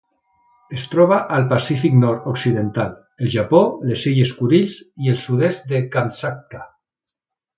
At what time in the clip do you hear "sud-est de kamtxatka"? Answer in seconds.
5.27-6.65